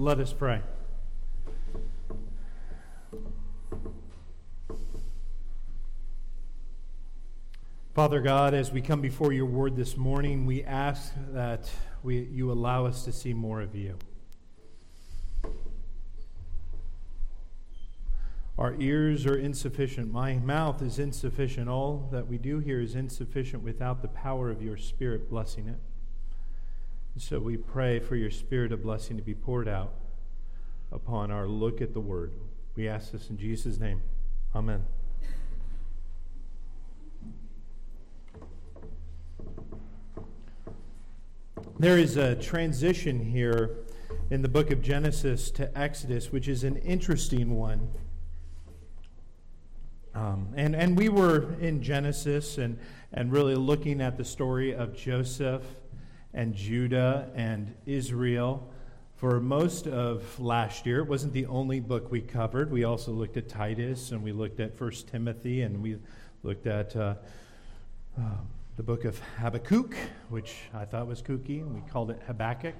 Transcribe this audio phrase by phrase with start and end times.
[0.00, 0.62] Let us pray.
[7.92, 11.70] Father God, as we come before your word this morning, we ask that
[12.02, 13.98] we, you allow us to see more of you.
[18.56, 20.10] Our ears are insufficient.
[20.10, 21.68] My mouth is insufficient.
[21.68, 25.78] All that we do here is insufficient without the power of your Spirit blessing it.
[27.20, 29.92] So we pray for your Spirit of blessing to be poured out
[30.90, 32.32] upon our look at the Word.
[32.76, 34.00] We ask this in Jesus' name.
[34.54, 34.86] Amen.
[41.78, 43.76] There is a transition here
[44.30, 47.90] in the book of Genesis to Exodus, which is an interesting one.
[50.14, 52.78] Um, and, and we were in Genesis and,
[53.12, 55.62] and really looking at the story of Joseph
[56.32, 58.70] and Judah and Israel
[59.16, 61.00] for most of last year.
[61.00, 62.70] It wasn't the only book we covered.
[62.70, 65.98] We also looked at Titus and we looked at First Timothy and we
[66.42, 67.14] looked at uh,
[68.18, 68.22] uh,
[68.76, 69.94] the book of Habakkuk,
[70.30, 72.74] which I thought was kooky, and we called it Habakkuk.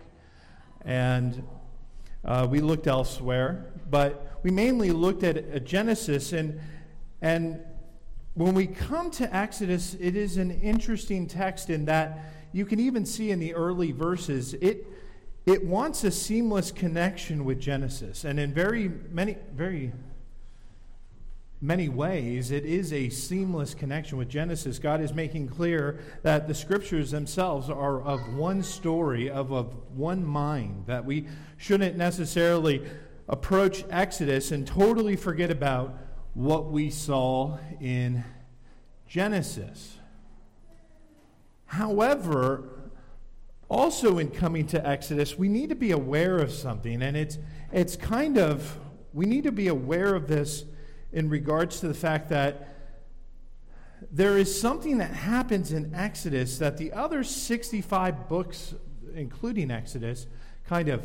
[0.82, 1.46] And
[2.24, 6.32] uh, we looked elsewhere, but we mainly looked at, at Genesis.
[6.32, 6.58] And,
[7.20, 7.60] and
[8.34, 12.18] when we come to Exodus, it is an interesting text in that
[12.52, 14.86] you can even see in the early verses, it,
[15.46, 18.24] it wants a seamless connection with Genesis.
[18.24, 19.92] And in very many, very
[21.60, 24.78] many ways, it is a seamless connection with Genesis.
[24.78, 30.24] God is making clear that the scriptures themselves are of one story, of, of one
[30.24, 32.82] mind, that we shouldn't necessarily
[33.28, 35.96] approach Exodus and totally forget about
[36.34, 38.24] what we saw in
[39.06, 39.96] Genesis.
[41.66, 42.64] However,
[43.68, 47.38] also in coming to Exodus, we need to be aware of something, and it's,
[47.72, 48.78] it's kind of,
[49.12, 50.64] we need to be aware of this
[51.12, 52.68] in regards to the fact that
[54.10, 58.74] there is something that happens in Exodus that the other 65 books,
[59.14, 60.26] including Exodus,
[60.66, 61.04] kind of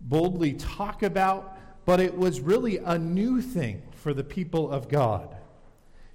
[0.00, 5.36] boldly talk about, but it was really a new thing for the people of God.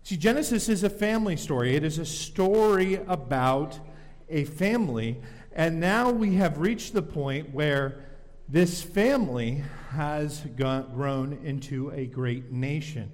[0.01, 3.79] See, Genesis is a family story, it is a story about
[4.29, 5.21] a family.
[5.51, 8.03] And now we have reached the point where
[8.49, 13.11] this family has grown into a great nation.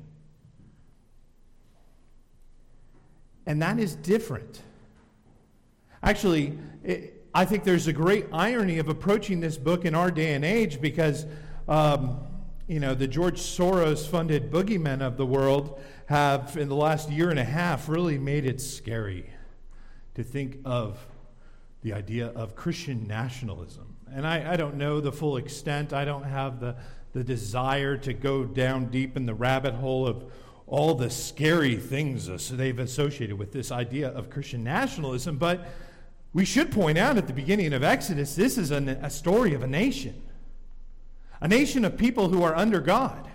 [3.46, 4.61] And that is different.
[6.01, 10.35] Actually, it, I think there's a great irony of approaching this book in our day
[10.35, 11.25] and age because,
[11.67, 12.22] um,
[12.69, 17.31] you know, the George Soros funded boogeymen of the world have, in the last year
[17.31, 19.28] and a half, really made it scary
[20.13, 21.03] to think of
[21.81, 23.96] the idea of Christian nationalism.
[24.13, 26.75] And I, I don't know the full extent, I don't have the,
[27.12, 30.31] the desire to go down deep in the rabbit hole of
[30.68, 35.66] all the scary things they've associated with this idea of Christian nationalism, but
[36.34, 39.63] we should point out at the beginning of Exodus this is a, a story of
[39.63, 40.22] a nation.
[41.42, 43.30] A nation of people who are under God.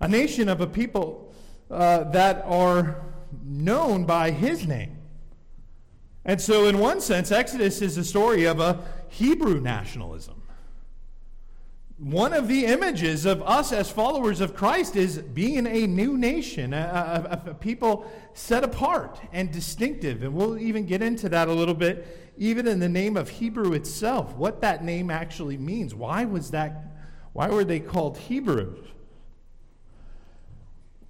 [0.00, 1.32] A nation of a people
[1.70, 3.02] uh, that are
[3.44, 4.98] known by his name.
[6.24, 10.42] And so, in one sense, Exodus is a story of a Hebrew nationalism.
[11.98, 16.74] One of the images of us as followers of Christ is being a new nation,
[16.74, 20.22] a, a, a, people set apart and distinctive.
[20.22, 23.72] And we'll even get into that a little bit, even in the name of Hebrew
[23.72, 25.94] itself, what that name actually means.
[25.94, 26.84] Why was that?
[27.32, 28.86] Why were they called Hebrews?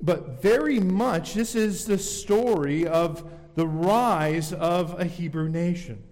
[0.02, 6.02] But very much, this is the story of the rise of a Hebrew nation.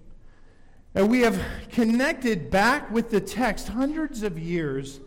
[0.95, 5.01] And we have connected back with the text hundreds of years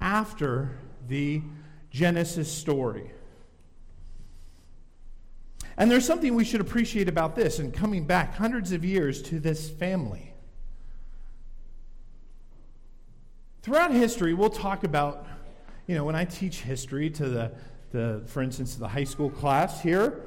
[0.00, 0.78] after
[1.08, 1.42] the
[1.90, 3.10] Genesis story.
[5.76, 9.40] And there's something we should appreciate about this and coming back hundreds of years to
[9.40, 10.32] this family.
[13.62, 15.26] Throughout history, we'll talk about,
[15.86, 17.52] you know, when I teach history to the,
[17.92, 20.20] the for instance, the high school class here,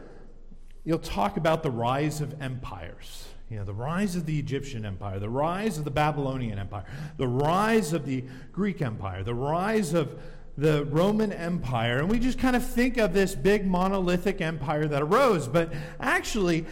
[0.84, 3.28] you'll talk about the rise of empires.
[3.50, 6.84] You know, the rise of the Egyptian Empire, the rise of the Babylonian Empire,
[7.16, 10.20] the rise of the Greek Empire, the rise of
[10.58, 12.00] the Roman Empire.
[12.00, 15.48] And we just kind of think of this big monolithic empire that arose.
[15.48, 16.66] But actually,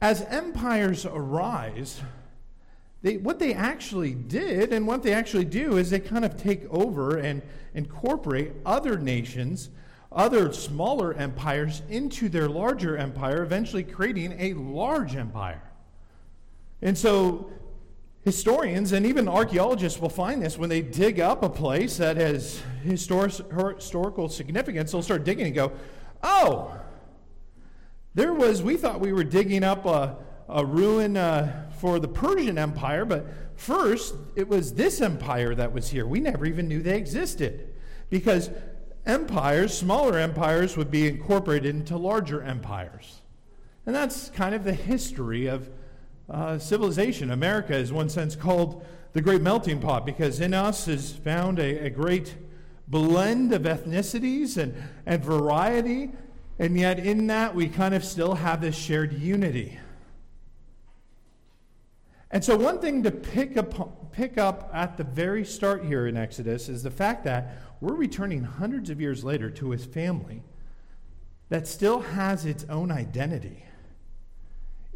[0.00, 2.00] as empires arise,
[3.02, 6.64] they, what they actually did and what they actually do is they kind of take
[6.70, 7.42] over and
[7.74, 9.70] incorporate other nations,
[10.10, 15.62] other smaller empires into their larger empire, eventually creating a large empire.
[16.82, 17.50] And so
[18.26, 22.60] historians and even archaeologists will find this when they dig up a place that has
[22.82, 23.32] historic,
[23.76, 24.90] historical significance.
[24.90, 25.70] They'll start digging and go,
[26.24, 26.76] oh,
[28.14, 30.16] there was, we thought we were digging up a,
[30.48, 35.88] a ruin uh, for the Persian Empire, but first it was this empire that was
[35.88, 36.04] here.
[36.04, 37.74] We never even knew they existed
[38.10, 38.50] because
[39.06, 43.22] empires, smaller empires, would be incorporated into larger empires.
[43.86, 45.70] And that's kind of the history of
[46.28, 47.30] uh, civilization.
[47.30, 51.86] America is, one sense, called the great melting pot because in us is found a,
[51.86, 52.36] a great
[52.88, 54.74] blend of ethnicities and,
[55.06, 56.10] and variety,
[56.58, 59.78] and yet in that we kind of still have this shared unity.
[62.30, 66.16] And so, one thing to pick up, pick up at the very start here in
[66.16, 70.42] Exodus is the fact that we're returning hundreds of years later to his family
[71.48, 73.64] that still has its own identity.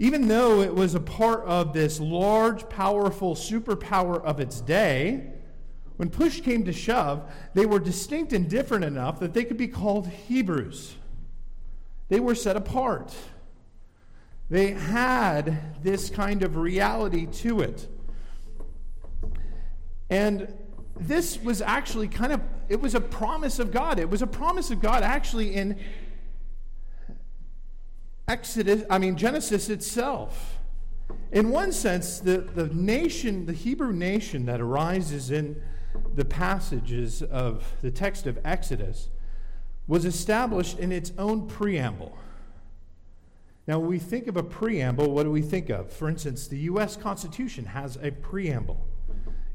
[0.00, 5.30] Even though it was a part of this large, powerful superpower of its day,
[5.98, 9.68] when push came to shove, they were distinct and different enough that they could be
[9.68, 10.96] called Hebrews.
[12.08, 13.14] They were set apart.
[14.48, 17.86] They had this kind of reality to it.
[20.08, 20.50] And
[20.98, 23.98] this was actually kind of it was a promise of God.
[23.98, 25.78] It was a promise of God actually in
[28.30, 30.60] Exodus, I mean, Genesis itself.
[31.32, 35.60] In one sense, the, the nation, the Hebrew nation that arises in
[36.14, 39.08] the passages of the text of Exodus,
[39.88, 42.16] was established in its own preamble.
[43.66, 45.92] Now, when we think of a preamble, what do we think of?
[45.92, 46.96] For instance, the U.S.
[46.96, 48.86] Constitution has a preamble.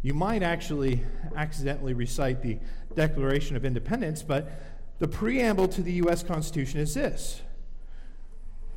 [0.01, 1.01] You might actually
[1.37, 2.59] accidentally recite the
[2.93, 4.51] Declaration of Independence, but
[4.99, 6.23] the preamble to the U.S.
[6.23, 7.41] Constitution is this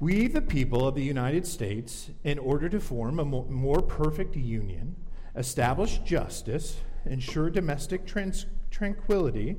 [0.00, 4.94] we, the people of the United States, in order to form a more perfect union,
[5.34, 9.56] establish justice, ensure domestic trans- tranquility,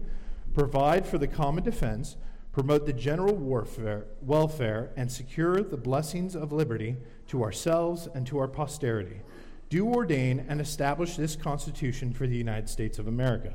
[0.53, 2.15] provide for the common defense,
[2.51, 6.95] promote the general warfare, welfare, and secure the blessings of liberty
[7.27, 9.21] to ourselves and to our posterity.
[9.69, 13.53] Do ordain and establish this Constitution for the United States of America.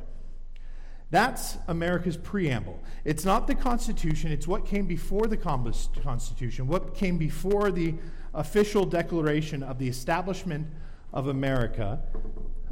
[1.10, 2.82] That's America's preamble.
[3.04, 7.94] It's not the Constitution, it's what came before the Constitution, what came before the
[8.32, 10.66] official declaration of the establishment
[11.12, 12.00] of America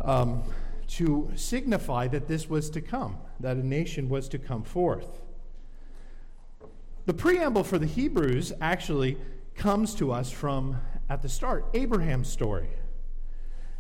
[0.03, 0.43] um,
[0.89, 5.21] to signify that this was to come, that a nation was to come forth.
[7.07, 9.19] The preamble for the Hebrews actually
[9.55, 12.69] comes to us from, at the start, Abraham's story.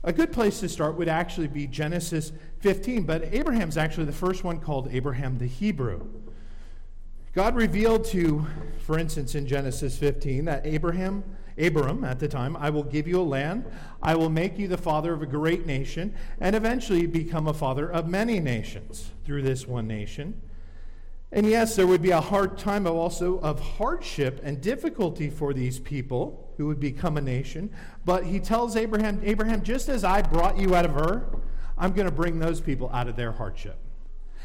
[0.05, 4.43] A good place to start would actually be Genesis 15, but Abraham's actually the first
[4.43, 6.07] one called Abraham the Hebrew.
[7.33, 8.45] God revealed to,
[8.85, 11.23] for instance, in Genesis 15, that Abraham,
[11.57, 13.65] Abram at the time, I will give you a land,
[14.03, 17.89] I will make you the father of a great nation, and eventually become a father
[17.89, 20.41] of many nations through this one nation.
[21.33, 25.55] And yes, there would be a hard time of also of hardship and difficulty for
[25.55, 27.71] these people who would become a nation.
[28.05, 31.25] But he tells Abraham, Abraham, just as I brought you out of Ur,
[31.79, 33.79] I'm going to bring those people out of their hardship.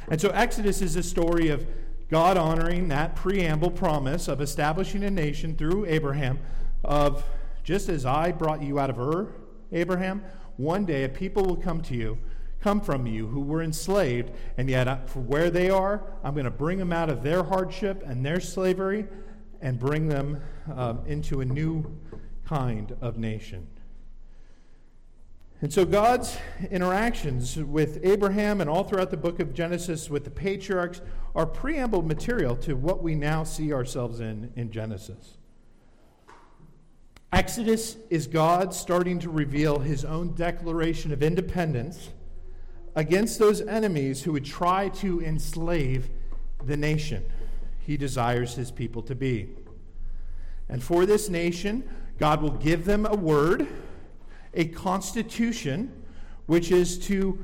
[0.07, 1.68] And so Exodus is a story of
[2.10, 6.40] God honoring that preamble promise of establishing a nation through Abraham
[6.86, 7.25] of
[7.66, 9.28] just as I brought you out of Ur,
[9.74, 10.24] Abraham,
[10.56, 12.18] one day a people will come to you
[12.68, 16.44] come from you who were enslaved, and yet uh, for where they are, I'm going
[16.44, 19.07] to bring them out of their hardship and their slavery
[19.62, 20.42] and bring them
[20.76, 21.97] um, into a new
[22.45, 23.68] kind of nation.
[25.62, 26.38] And so God's
[26.69, 31.00] interactions with Abraham and all throughout the book of Genesis with the patriarchs
[31.36, 35.38] are preamble material to what we now see ourselves in in Genesis.
[37.31, 42.09] Exodus is God starting to reveal his own declaration of independence
[42.97, 46.09] against those enemies who would try to enslave
[46.66, 47.23] the nation
[47.80, 49.47] he desires his people to be.
[50.68, 51.87] And for this nation,
[52.18, 53.68] God will give them a word,
[54.56, 56.04] a constitution,
[56.47, 57.39] which is to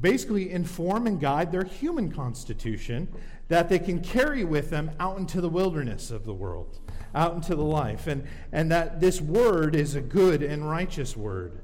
[0.00, 3.08] basically inform and guide their human constitution
[3.48, 6.78] that they can carry with them out into the wilderness of the world,
[7.12, 8.06] out into the life.
[8.06, 11.60] And, and that this word is a good and righteous word.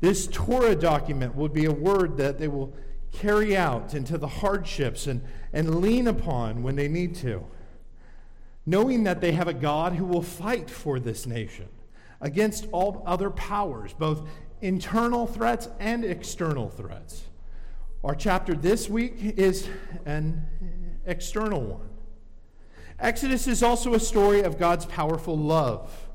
[0.00, 2.74] This Torah document will be a word that they will
[3.12, 5.22] carry out into the hardships and,
[5.52, 7.44] and lean upon when they need to,
[8.66, 11.68] knowing that they have a God who will fight for this nation
[12.20, 14.28] against all other powers, both
[14.60, 17.22] internal threats and external threats.
[18.04, 19.68] Our chapter this week is
[20.04, 20.46] an
[21.06, 21.88] external one.
[22.98, 26.08] Exodus is also a story of God's powerful love,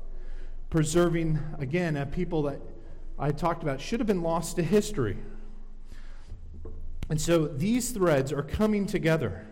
[0.70, 2.60] preserving, again, a people that
[3.22, 5.16] I talked about should have been lost to history.
[7.08, 9.46] And so these threads are coming together.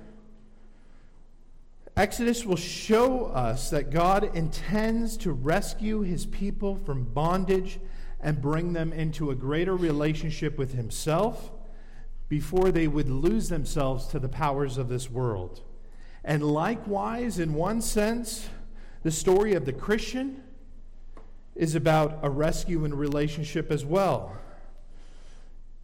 [1.96, 7.78] Exodus will show us that God intends to rescue his people from bondage
[8.20, 11.52] and bring them into a greater relationship with himself
[12.28, 15.60] before they would lose themselves to the powers of this world.
[16.24, 18.48] And likewise, in one sense,
[19.04, 20.42] the story of the Christian
[21.60, 24.34] is about a rescue and relationship as well.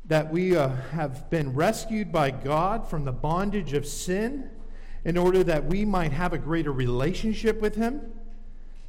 [0.07, 4.49] That we uh, have been rescued by God from the bondage of sin
[5.05, 8.01] in order that we might have a greater relationship with Him,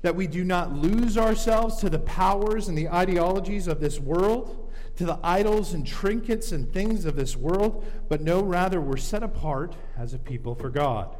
[0.02, 4.72] that we do not lose ourselves to the powers and the ideologies of this world,
[4.96, 9.24] to the idols and trinkets and things of this world, but no, rather, we're set
[9.24, 11.17] apart as a people for God.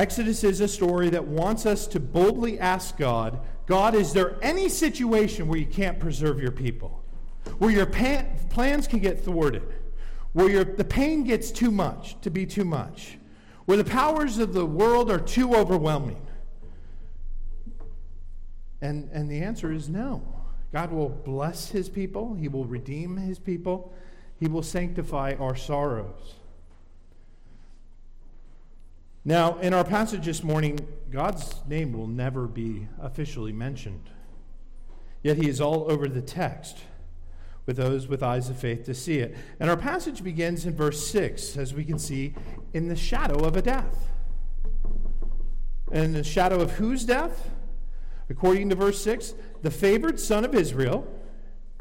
[0.00, 4.70] Exodus is a story that wants us to boldly ask God God, is there any
[4.70, 7.04] situation where you can't preserve your people?
[7.58, 9.62] Where your plans can get thwarted?
[10.32, 13.18] Where your, the pain gets too much, to be too much?
[13.66, 16.26] Where the powers of the world are too overwhelming?
[18.80, 20.22] And, and the answer is no.
[20.72, 23.92] God will bless his people, he will redeem his people,
[24.38, 26.39] he will sanctify our sorrows.
[29.24, 30.78] Now, in our passage this morning,
[31.10, 34.08] God's name will never be officially mentioned.
[35.22, 36.78] Yet he is all over the text
[37.66, 39.36] with those with eyes of faith to see it.
[39.58, 42.34] And our passage begins in verse 6, as we can see,
[42.72, 44.08] in the shadow of a death.
[45.92, 47.50] And the shadow of whose death?
[48.30, 51.06] According to verse 6, the favored son of Israel,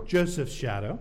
[0.06, 1.00] Joseph's shadow,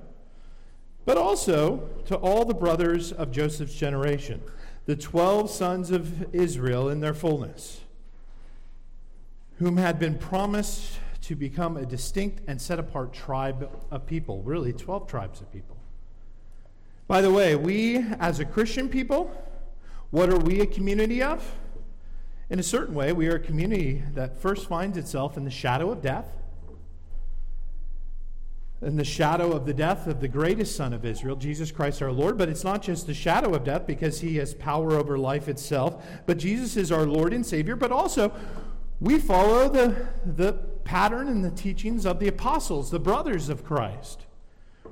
[1.04, 4.40] but also to all the brothers of Joseph's generation
[4.88, 7.82] the twelve sons of Israel in their fullness,
[9.58, 14.72] whom had been promised to become a distinct and set apart tribe of people, really,
[14.72, 15.76] 12 tribes of people.
[17.06, 19.30] By the way, we as a Christian people,
[20.08, 21.44] what are we a community of?
[22.48, 25.90] In a certain way, we are a community that first finds itself in the shadow
[25.90, 26.32] of death
[28.80, 32.12] in the shadow of the death of the greatest Son of Israel, Jesus Christ our
[32.12, 32.38] Lord.
[32.38, 36.04] But it's not just the shadow of death because he has power over life itself,
[36.26, 37.74] but Jesus is our Lord and Savior.
[37.74, 38.32] But also,
[39.00, 40.52] we follow the, the
[40.84, 44.26] pattern and the teachings of the apostles, the brothers of Christ.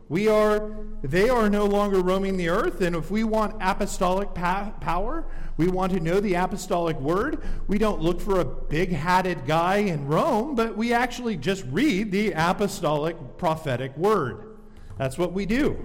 [0.09, 0.71] We are,
[1.03, 5.25] they are no longer roaming the earth, and if we want apostolic pa- power,
[5.57, 7.43] we want to know the apostolic word.
[7.67, 12.13] We don't look for a big hatted guy in Rome, but we actually just read
[12.13, 14.59] the apostolic prophetic word.
[14.97, 15.85] That's what we do.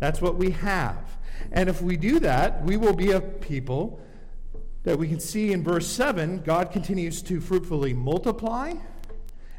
[0.00, 1.16] That's what we have.
[1.52, 4.00] And if we do that, we will be a people
[4.82, 8.74] that we can see in verse 7 God continues to fruitfully multiply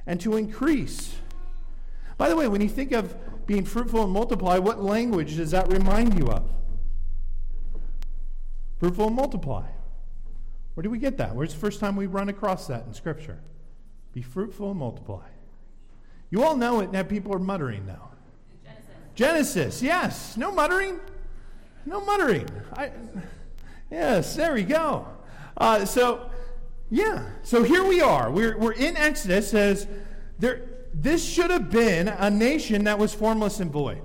[0.05, 1.15] and to increase.
[2.17, 5.71] By the way, when you think of being fruitful and multiply, what language does that
[5.71, 6.49] remind you of?
[8.79, 9.65] Fruitful and multiply.
[10.73, 11.35] Where do we get that?
[11.35, 13.39] Where's the first time we run across that in Scripture?
[14.13, 15.27] Be fruitful and multiply.
[16.29, 18.09] You all know it, now people are muttering now.
[18.63, 18.85] Genesis.
[19.15, 20.37] Genesis, yes.
[20.37, 20.99] No muttering.
[21.85, 22.47] No muttering.
[22.73, 22.91] I,
[23.91, 25.07] yes, there we go.
[25.55, 26.29] Uh, so,
[26.89, 27.29] yeah.
[27.43, 28.31] So here we are.
[28.31, 29.53] We're, we're in Exodus.
[29.53, 29.87] As
[30.39, 30.61] there,
[30.93, 34.01] this should have been a nation that was formless and void.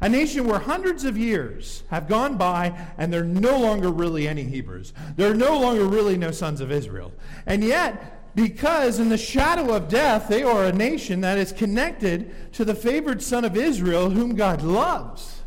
[0.00, 4.26] A nation where hundreds of years have gone by and there are no longer really
[4.26, 4.92] any Hebrews.
[5.16, 7.12] There are no longer really no sons of Israel.
[7.46, 12.52] And yet, because in the shadow of death, they are a nation that is connected
[12.54, 15.42] to the favored son of Israel whom God loves.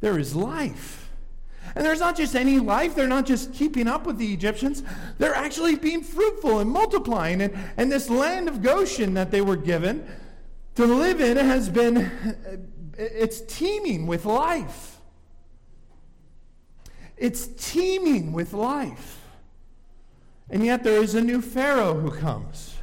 [0.00, 0.99] There is life.
[1.74, 4.82] And there's not just any life, they're not just keeping up with the Egyptians,
[5.18, 7.42] they're actually being fruitful and multiplying.
[7.42, 10.06] And, and this land of Goshen that they were given
[10.74, 12.36] to live in has been, uh,
[12.96, 14.98] it's teeming with life.
[17.16, 19.18] It's teeming with life.
[20.48, 22.76] And yet there is a new Pharaoh who comes.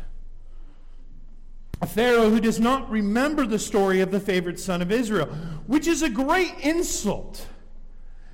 [1.81, 5.27] A Pharaoh who does not remember the story of the favored son of Israel,
[5.67, 7.45] which is a great insult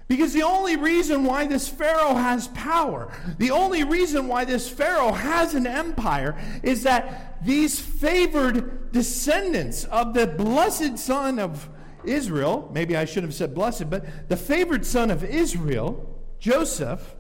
[0.07, 5.13] because the only reason why this Pharaoh has power, the only reason why this Pharaoh
[5.13, 11.69] has an empire, is that these favored descendants of the blessed son of
[12.03, 17.15] Israel, maybe I should have said blessed, but the favored son of Israel, Joseph,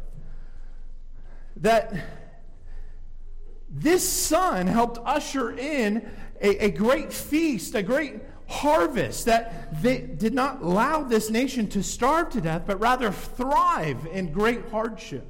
[1.57, 1.93] that
[3.69, 6.09] this son helped usher in
[6.41, 11.83] a, a great feast, a great harvest, that they did not allow this nation to
[11.83, 15.27] starve to death, but rather thrive in great hardship.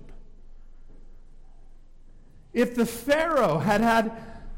[2.54, 4.12] If the Pharaoh had had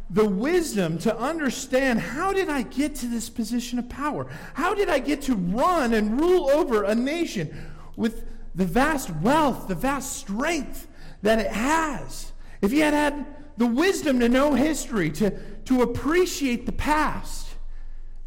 [0.09, 4.27] the wisdom to understand how did I get to this position of power?
[4.53, 9.67] How did I get to run and rule over a nation with the vast wealth,
[9.67, 10.87] the vast strength
[11.21, 12.33] that it has?
[12.61, 13.25] If he had had
[13.57, 15.31] the wisdom to know history, to,
[15.65, 17.44] to appreciate the past,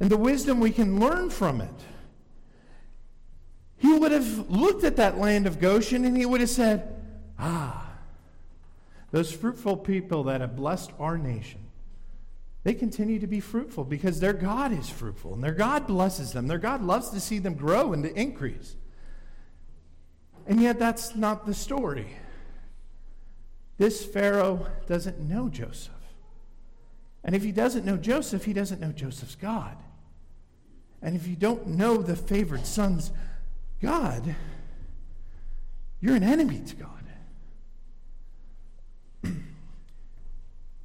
[0.00, 1.74] and the wisdom we can learn from it,
[3.78, 6.94] he would have looked at that land of Goshen and he would have said,
[7.38, 7.90] Ah,
[9.10, 11.60] those fruitful people that have blessed our nation,
[12.64, 16.48] they continue to be fruitful because their God is fruitful and their God blesses them.
[16.48, 18.76] Their God loves to see them grow and to increase.
[20.46, 22.16] And yet, that's not the story.
[23.76, 25.92] This Pharaoh doesn't know Joseph.
[27.22, 29.76] And if he doesn't know Joseph, he doesn't know Joseph's God.
[31.02, 33.12] And if you don't know the favored son's
[33.80, 34.34] God,
[36.00, 36.88] you're an enemy to God.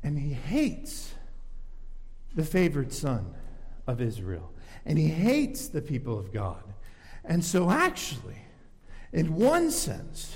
[0.04, 1.14] and he hates
[2.36, 3.34] the favored son
[3.88, 4.52] of Israel.
[4.86, 6.64] And he hates the people of God.
[7.24, 8.38] And so, actually,
[9.12, 10.36] in one sense,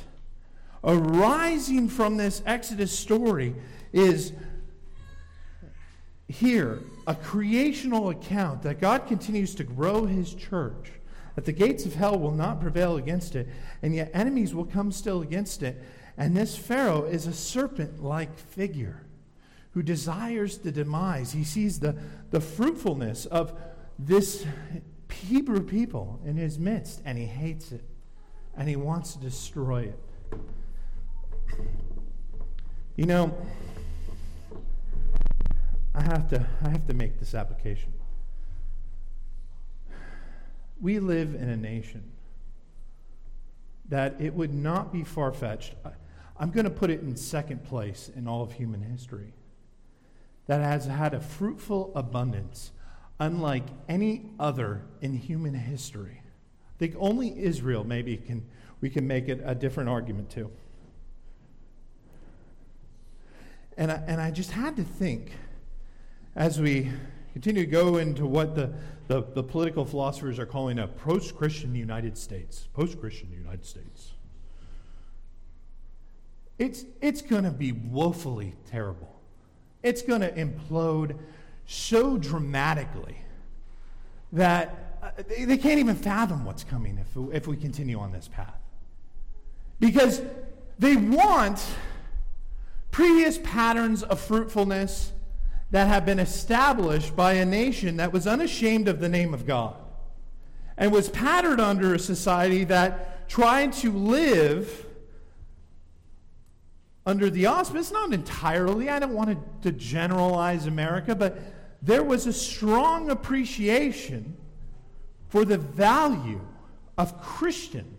[0.84, 3.56] arising from this Exodus story
[3.92, 4.32] is
[6.28, 10.92] here a creational account that God continues to grow his church,
[11.36, 13.48] that the gates of hell will not prevail against it,
[13.82, 15.82] and yet enemies will come still against it.
[16.18, 19.06] And this Pharaoh is a serpent like figure
[19.72, 21.32] who desires the demise.
[21.32, 21.96] He sees the,
[22.32, 23.54] the fruitfulness of
[23.98, 24.46] this
[25.10, 27.84] Hebrew people in his midst, and he hates it,
[28.56, 30.00] and he wants to destroy it.
[32.96, 33.38] You know,
[35.98, 37.92] I have to, I have to make this application.
[40.80, 42.04] We live in a nation
[43.90, 45.74] that it would not be far fetched.
[46.40, 49.34] I'm going to put it in second place in all of human history
[50.46, 52.72] that has had a fruitful abundance
[53.20, 56.22] unlike any other in human history.
[56.22, 58.46] I think only Israel maybe can
[58.82, 60.52] we can make it a different argument to.
[63.76, 65.32] And I, and I just had to think
[66.38, 66.92] as we
[67.34, 68.72] continue to go into what the,
[69.08, 72.68] the, the political philosophers are calling a post Christian United States.
[72.74, 74.14] Post Christian United States.
[76.60, 79.20] It's, it's going to be woefully terrible.
[79.82, 81.18] It's going to implode
[81.66, 83.18] so dramatically
[84.32, 88.28] that uh, they, they can't even fathom what's coming if, if we continue on this
[88.28, 88.60] path.
[89.80, 90.22] Because
[90.78, 91.66] they want
[92.92, 95.14] previous patterns of fruitfulness
[95.72, 99.76] that have been established by a nation that was unashamed of the name of God
[100.78, 104.86] and was patterned under a society that tried to live
[107.06, 111.40] under the auspice, not entirely, I don't want to generalize America, but
[111.82, 114.36] there was a strong appreciation
[115.30, 116.42] for the value
[116.98, 117.96] of Christian,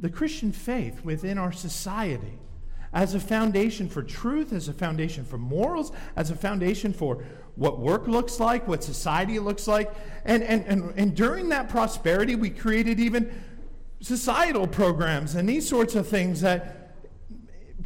[0.00, 2.38] the Christian faith within our society
[2.92, 7.24] as a foundation for truth, as a foundation for morals, as a foundation for
[7.54, 9.92] what work looks like, what society looks like.
[10.24, 13.32] And, and, and, and during that prosperity, we created even
[14.00, 16.94] societal programs and these sorts of things that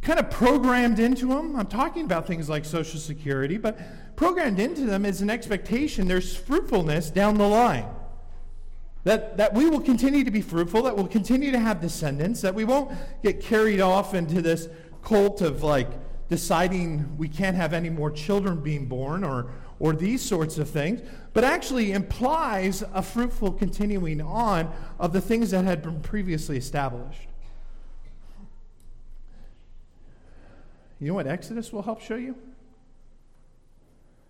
[0.01, 1.55] kind of programmed into them.
[1.55, 6.35] I'm talking about things like Social Security, but programmed into them is an expectation there's
[6.35, 7.85] fruitfulness down the line.
[9.03, 12.53] That, that we will continue to be fruitful, that we'll continue to have descendants, that
[12.53, 12.91] we won't
[13.23, 14.67] get carried off into this
[15.07, 15.87] cult of like
[16.27, 20.99] deciding we can't have any more children being born or, or these sorts of things,
[21.33, 27.29] but actually implies a fruitful continuing on of the things that had been previously established.
[30.99, 32.35] You know what Exodus will help show you?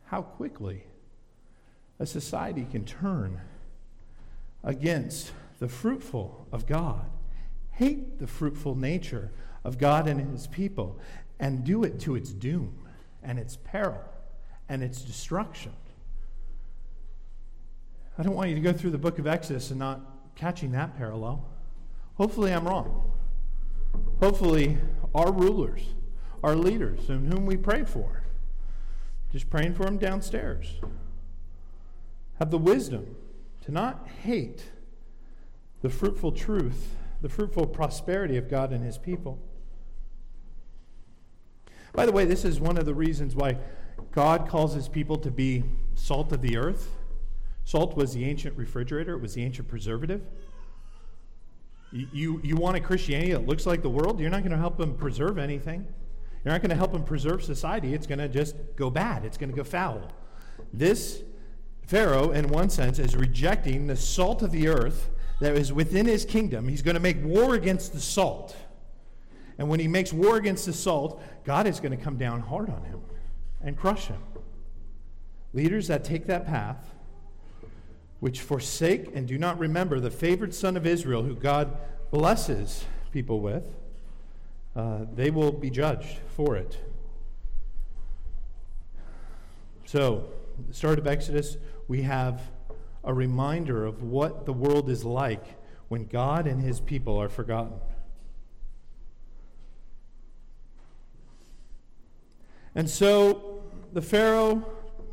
[0.05, 0.83] How quickly
[1.97, 3.41] a society can turn
[4.63, 7.09] against the fruitful of God,
[7.71, 9.31] hate the fruitful nature
[9.67, 10.99] of God and his people,
[11.39, 12.73] and do it to its doom
[13.21, 14.01] and its peril
[14.67, 15.73] and its destruction.
[18.17, 20.01] I don't want you to go through the book of Exodus and not
[20.35, 21.45] catching that parallel.
[22.15, 23.11] Hopefully, I'm wrong.
[24.19, 24.79] Hopefully,
[25.13, 25.81] our rulers
[26.43, 28.23] our leaders whom we pray for.
[29.31, 30.75] Just praying for them downstairs.
[32.39, 33.15] Have the wisdom
[33.65, 34.71] to not hate
[35.81, 39.39] the fruitful truth, the fruitful prosperity of God and His people.
[41.97, 43.57] By the way, this is one of the reasons why
[44.11, 45.63] God calls His people to be
[45.95, 46.91] salt of the earth.
[47.65, 50.21] Salt was the ancient refrigerator, it was the ancient preservative.
[51.91, 54.77] You, you, want a Christianity that looks like the world, you're not going to help
[54.77, 55.87] them preserve anything.
[56.45, 57.95] You're not going to help them preserve society.
[57.95, 60.11] It's going to just go bad, it's going to go foul.
[60.71, 61.23] This
[61.87, 66.25] Pharaoh, in one sense, is rejecting the salt of the earth that is within his
[66.25, 66.67] kingdom.
[66.67, 68.55] He's going to make war against the salt.
[69.57, 72.69] And when he makes war against the salt, God is going to come down hard
[72.69, 73.01] on him
[73.61, 74.21] and crush him.
[75.53, 76.93] Leaders that take that path,
[78.19, 81.77] which forsake and do not remember the favored son of Israel, who God
[82.11, 83.75] blesses people with,
[84.75, 86.77] uh, they will be judged for it.
[89.85, 90.25] So,
[90.67, 92.41] the start of Exodus, we have
[93.03, 95.43] a reminder of what the world is like
[95.87, 97.79] when God and his people are forgotten.
[102.77, 104.63] And so the Pharaoh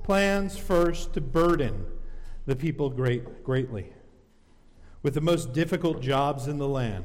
[0.03, 1.87] plans first to burden
[2.45, 3.91] the people great, greatly
[5.03, 7.05] with the most difficult jobs in the land,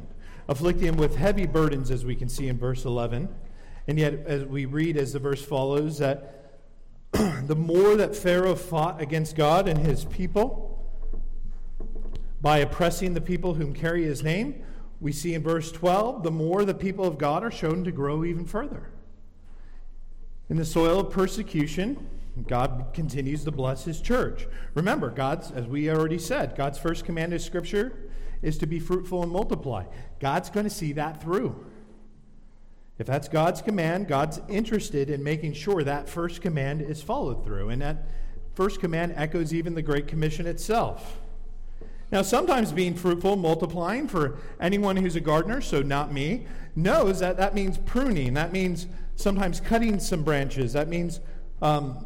[0.50, 3.30] afflicting them with heavy burdens, as we can see in verse 11.
[3.88, 6.60] And yet, as we read as the verse follows, that
[7.14, 10.94] the more that Pharaoh fought against God and his people
[12.42, 14.62] by oppressing the people whom carry his name,
[15.00, 18.26] we see in verse 12, the more the people of God are shown to grow
[18.26, 18.92] even further.
[20.50, 22.10] In the soil of persecution,
[22.48, 24.48] God continues to bless his church.
[24.74, 28.10] Remember, God's, as we already said, God's first command in Scripture
[28.42, 29.84] is to be fruitful and multiply.
[30.20, 31.66] God's going to see that through.
[32.98, 37.70] If that's God's command, God's interested in making sure that first command is followed through.
[37.70, 38.06] And that
[38.56, 41.20] first command echoes even the Great Commission itself.
[42.12, 47.38] Now, sometimes being fruitful, multiplying, for anyone who's a gardener, so not me, knows that
[47.38, 48.34] that means pruning.
[48.34, 48.88] That means
[49.20, 50.74] sometimes cutting some branches.
[50.74, 51.20] That means
[51.62, 52.06] um,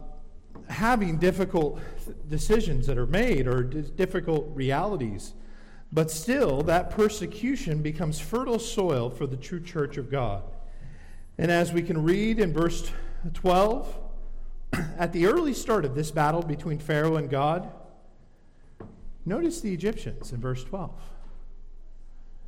[0.67, 1.79] having difficult
[2.27, 5.33] decisions that are made or difficult realities.
[5.91, 10.41] But still, that persecution becomes fertile soil for the true church of God.
[11.37, 12.91] And as we can read in verse
[13.35, 13.95] 12,
[14.97, 17.71] at the early start of this battle between Pharaoh and God,
[19.25, 20.91] Notice the Egyptians in verse 12.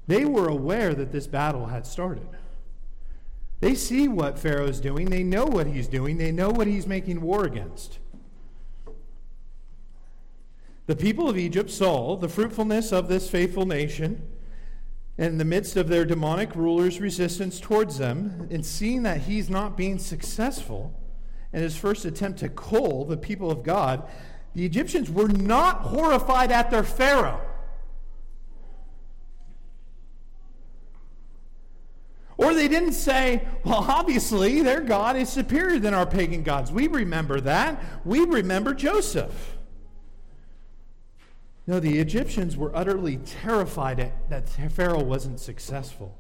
[0.08, 2.28] They were aware that this battle had started.
[3.60, 7.22] They see what Pharaoh's doing, they know what he's doing, they know what he's making
[7.22, 8.00] war against.
[10.88, 14.22] The people of Egypt saw the fruitfulness of this faithful nation
[15.18, 19.78] in the midst of their demonic rulers' resistance towards them, and seeing that he's not
[19.78, 20.94] being successful
[21.54, 24.08] in his first attempt to cull the people of God,
[24.54, 27.42] the Egyptians were not horrified at their Pharaoh.
[32.38, 36.72] Or they didn't say, well, obviously their God is superior than our pagan gods.
[36.72, 37.82] We remember that.
[38.04, 39.58] We remember Joseph.
[41.68, 46.18] No, the Egyptians were utterly terrified that Pharaoh wasn't successful.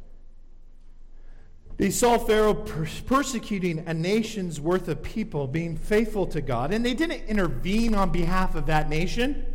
[1.78, 6.94] They saw Pharaoh persecuting a nation's worth of people being faithful to God, and they
[6.94, 9.46] didn't intervene on behalf of that nation.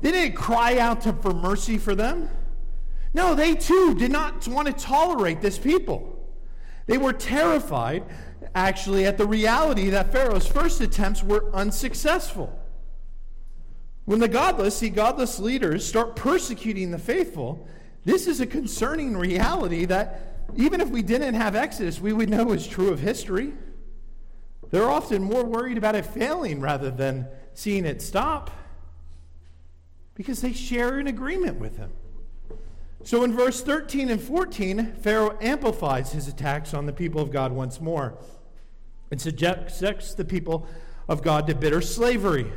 [0.00, 2.30] They didn't cry out to, for mercy for them.
[3.14, 6.10] No, they too did not want to tolerate this people.
[6.86, 8.04] They were terrified,
[8.54, 12.58] actually, at the reality that Pharaoh's first attempts were unsuccessful.
[14.04, 17.66] When the godless see godless leaders start persecuting the faithful,
[18.04, 22.52] this is a concerning reality that even if we didn't have Exodus, we would know
[22.52, 23.54] is true of history.
[24.70, 28.50] They're often more worried about it failing rather than seeing it stop
[30.14, 31.92] because they share an agreement with him.
[33.04, 37.52] So in verse 13 and 14, Pharaoh amplifies his attacks on the people of God
[37.52, 38.16] once more
[39.10, 40.66] and subjects the people
[41.06, 42.50] of God to bitter slavery.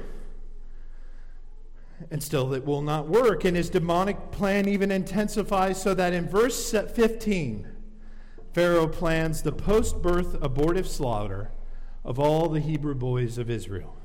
[2.10, 3.44] And still, it will not work.
[3.44, 7.68] And his demonic plan even intensifies so that in verse 15,
[8.54, 11.52] Pharaoh plans the post birth abortive slaughter
[12.06, 13.98] of all the Hebrew boys of Israel.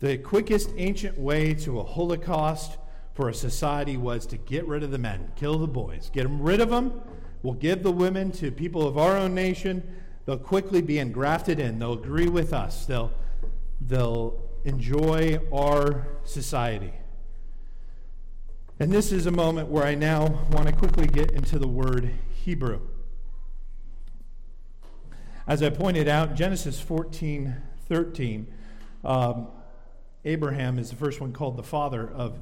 [0.00, 2.76] The quickest ancient way to a Holocaust
[3.16, 6.42] for a society was to get rid of the men, kill the boys, get them
[6.42, 7.00] rid of them.
[7.42, 9.82] We'll give the women to people of our own nation.
[10.26, 11.78] They'll quickly be engrafted in.
[11.78, 12.84] They'll agree with us.
[12.84, 13.10] They'll,
[13.80, 16.92] they'll enjoy our society.
[18.78, 22.10] And this is a moment where I now want to quickly get into the word
[22.44, 22.80] Hebrew.
[25.46, 27.56] As I pointed out, Genesis 14
[27.88, 28.52] 13,
[29.04, 29.46] um,
[30.26, 32.40] Abraham is the first one called the father of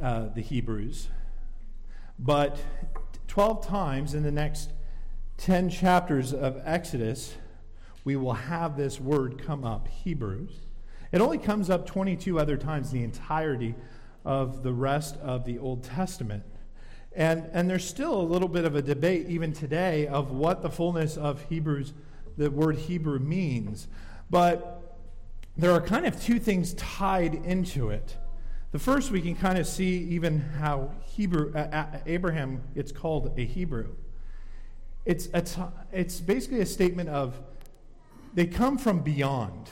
[0.00, 1.08] uh, the Hebrews.
[2.18, 2.58] But
[3.28, 4.70] 12 times in the next
[5.38, 7.34] 10 chapters of Exodus,
[8.04, 10.52] we will have this word come up, Hebrews.
[11.12, 13.74] It only comes up 22 other times in the entirety
[14.24, 16.44] of the rest of the Old Testament.
[17.14, 20.70] And, and there's still a little bit of a debate, even today, of what the
[20.70, 21.92] fullness of Hebrews
[22.36, 23.88] the word Hebrew means.
[24.30, 24.96] But
[25.56, 28.16] there are kind of two things tied into it.
[28.72, 33.44] The first, we can kind of see even how Hebrew, uh, Abraham it's called a
[33.44, 33.94] Hebrew.
[35.04, 35.60] It's, a t-
[35.92, 37.38] it's basically a statement of
[38.32, 39.68] they come from beyond.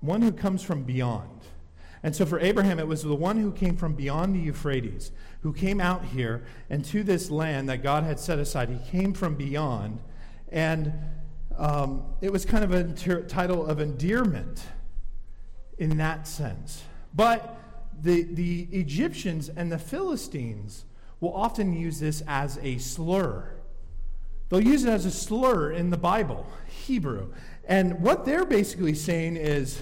[0.00, 1.40] One who comes from beyond.
[2.02, 5.12] And so for Abraham, it was the one who came from beyond the Euphrates,
[5.42, 8.70] who came out here and to this land that God had set aside.
[8.70, 10.00] He came from beyond.
[10.50, 10.94] And
[11.58, 12.84] um, it was kind of a
[13.24, 14.64] title of endearment
[15.80, 16.84] in that sense.
[17.14, 17.58] But
[18.00, 20.84] the, the Egyptians and the Philistines
[21.18, 23.50] will often use this as a slur.
[24.48, 27.32] They'll use it as a slur in the Bible, Hebrew.
[27.64, 29.80] And what they're basically saying is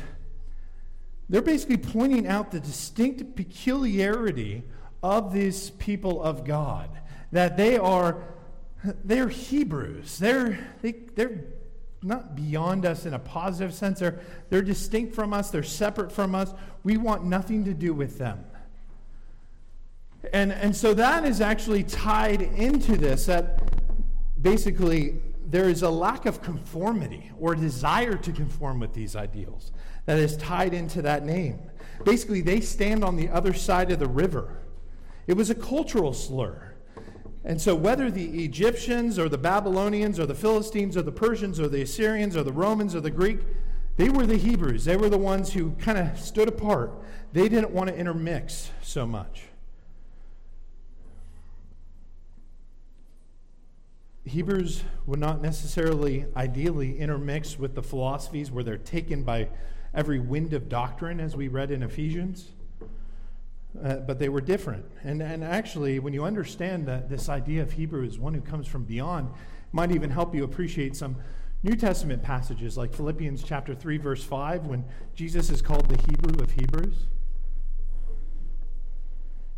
[1.29, 4.63] they're basically pointing out the distinct peculiarity
[5.03, 6.91] of these people of God,
[7.33, 8.23] that they are
[9.05, 10.19] they're Hebrews.
[10.19, 11.45] They're they, they're
[12.03, 13.99] not beyond us in a positive sense.
[13.99, 15.51] They're, they're distinct from us.
[15.51, 16.53] They're separate from us.
[16.85, 18.45] We want nothing to do with them.
[20.33, 23.63] And, and so that is actually tied into this that
[24.41, 29.73] basically there is a lack of conformity or desire to conform with these ideals
[30.07, 31.59] that is tied into that name.
[32.05, 34.59] Basically, they stand on the other side of the river.
[35.27, 36.75] It was a cultural slur.
[37.49, 41.67] And so, whether the Egyptians or the Babylonians or the Philistines or the Persians or
[41.67, 43.39] the Assyrians or the Romans or the Greek,
[43.97, 44.85] they were the Hebrews.
[44.85, 46.93] They were the ones who kind of stood apart.
[47.33, 49.45] They didn't want to intermix so much.
[54.27, 59.49] Hebrews would not necessarily ideally intermix with the philosophies where they're taken by
[59.95, 62.51] every wind of doctrine, as we read in Ephesians.
[63.83, 64.85] Uh, but they were different.
[65.05, 68.67] And, and actually, when you understand that this idea of Hebrew is one who comes
[68.67, 69.31] from beyond,
[69.73, 71.17] might even help you appreciate some
[71.63, 76.43] New Testament passages like Philippians chapter 3, verse 5, when Jesus is called the Hebrew
[76.43, 76.95] of Hebrews.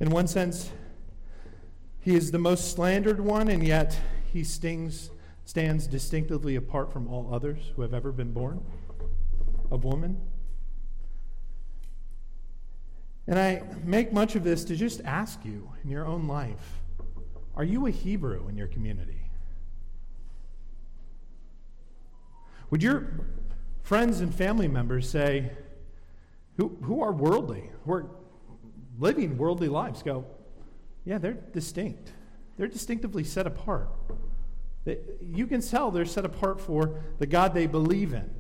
[0.01, 0.71] In one sense,
[2.01, 3.99] he is the most slandered one, and yet
[4.33, 5.11] he stings,
[5.45, 8.65] stands distinctively apart from all others who have ever been born
[9.71, 10.19] of woman.
[13.31, 16.81] And I make much of this to just ask you in your own life
[17.57, 19.31] are you a Hebrew in your community?
[22.71, 23.21] Would your
[23.83, 25.51] friends and family members say,
[26.57, 28.07] who, who are worldly, who are
[28.99, 30.25] living worldly lives, go,
[31.05, 32.13] yeah, they're distinct.
[32.57, 33.91] They're distinctively set apart.
[35.21, 38.31] You can tell they're set apart for the God they believe in.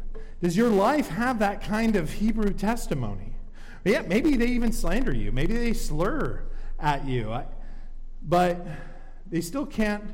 [0.40, 3.34] Does your life have that kind of Hebrew testimony?
[3.84, 5.32] Yeah, maybe they even slander you.
[5.32, 6.42] Maybe they slur
[6.78, 7.34] at you.
[8.22, 8.66] But
[9.26, 10.04] they still can't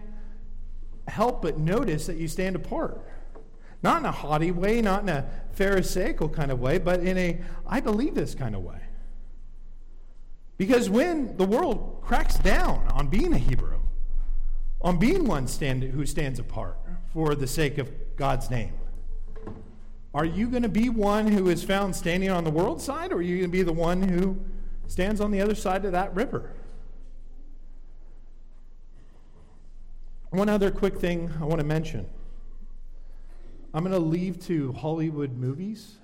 [1.09, 3.05] help but notice that you stand apart.
[3.83, 7.41] Not in a haughty way, not in a Pharisaical kind of way, but in a
[7.67, 8.81] I believe this kind of way.
[10.59, 13.81] Because when the world cracks down on being a Hebrew,
[14.81, 16.79] on being one stand, who stands apart
[17.13, 18.73] for the sake of God's name,
[20.17, 23.17] are you going to be one who is found standing on the world side, or
[23.17, 24.39] are you going to be the one who
[24.87, 26.55] stands on the other side of that river?
[30.31, 32.07] One other quick thing I want to mention.
[33.75, 35.97] I'm going to leave to Hollywood movies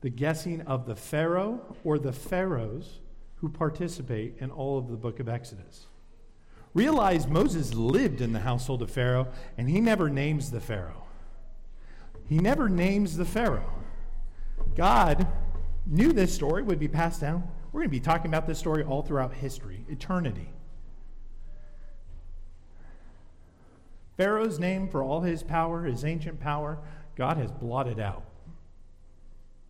[0.00, 3.00] the guessing of the Pharaoh or the pharaohs
[3.36, 5.86] who participate in all of the book of Exodus.
[6.72, 9.26] Realize Moses lived in the household of Pharaoh,
[9.58, 11.01] and he never names the Pharaoh.
[12.32, 13.70] He never names the Pharaoh.
[14.74, 15.26] God
[15.86, 17.46] knew this story would be passed down.
[17.72, 20.48] We're going to be talking about this story all throughout history, eternity.
[24.16, 26.78] Pharaoh's name, for all his power, his ancient power,
[27.16, 28.24] God has blotted out.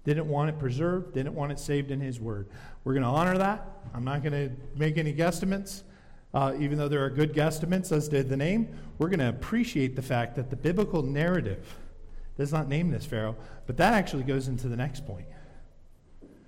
[0.05, 2.46] Didn't want it preserved, didn't want it saved in his word.
[2.85, 3.66] We're going to honor that.
[3.92, 5.83] I'm not going to make any guesstimates,
[6.33, 8.68] uh, even though there are good guesstimates, as did the name.
[8.98, 11.66] We're going to appreciate the fact that the biblical narrative
[12.37, 15.27] does not name this Pharaoh, but that actually goes into the next point.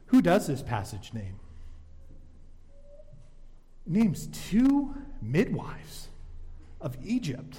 [0.07, 1.40] Who does this passage name?
[3.87, 6.09] It names two midwives
[6.81, 7.59] of Egypt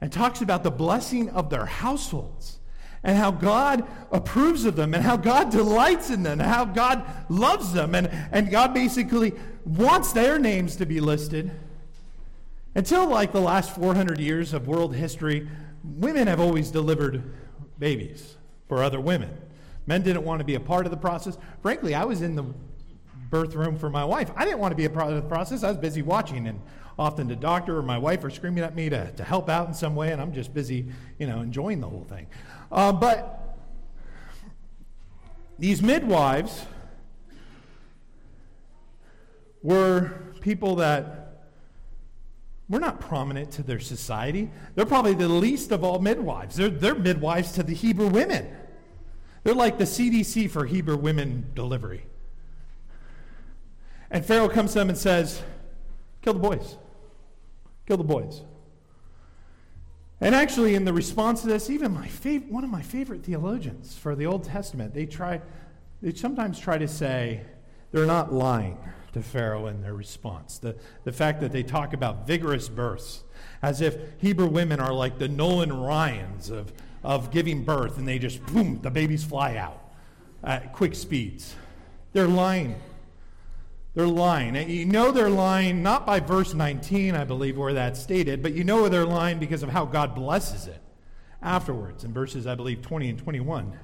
[0.00, 2.58] and talks about the blessing of their households
[3.02, 7.04] and how God approves of them and how God delights in them and how God
[7.28, 7.94] loves them.
[7.94, 9.34] And, and God basically
[9.64, 11.50] wants their names to be listed.
[12.74, 15.48] Until like the last 400 years of world history,
[15.84, 17.22] women have always delivered
[17.78, 18.36] babies
[18.68, 19.30] for other women.
[19.86, 21.38] Men didn't want to be a part of the process.
[21.62, 22.44] Frankly, I was in the
[23.30, 24.30] birth room for my wife.
[24.36, 25.62] I didn't want to be a part of the process.
[25.62, 26.60] I was busy watching, and
[26.98, 29.74] often the doctor or my wife are screaming at me to, to help out in
[29.74, 30.86] some way, and I'm just busy,
[31.18, 32.26] you know, enjoying the whole thing.
[32.70, 33.56] Uh, but
[35.58, 36.66] these midwives
[39.62, 41.27] were people that
[42.68, 44.50] were not prominent to their society.
[44.74, 46.56] They're probably the least of all midwives.
[46.56, 48.46] They're, they're midwives to the Hebrew women.
[49.42, 52.04] They're like the CDC for Hebrew women delivery.
[54.10, 55.42] And Pharaoh comes to them and says,
[56.22, 56.76] Kill the boys.
[57.86, 58.42] Kill the boys.
[60.20, 63.96] And actually, in the response to this, even my fav- one of my favorite theologians
[63.96, 65.40] for the Old Testament, they try,
[66.02, 67.42] they sometimes try to say
[67.92, 68.76] they're not lying
[69.12, 70.58] to Pharaoh in their response.
[70.58, 73.24] The, the fact that they talk about vigorous births,
[73.62, 78.18] as if Hebrew women are like the Nolan Ryans of, of giving birth, and they
[78.18, 79.82] just, boom, the babies fly out
[80.44, 81.54] at quick speeds.
[82.12, 82.76] They're lying.
[83.94, 84.56] They're lying.
[84.56, 88.52] And you know they're lying not by verse 19, I believe, where that's stated, but
[88.52, 90.80] you know they're lying because of how God blesses it
[91.42, 93.78] afterwards in verses, I believe, 20 and 21.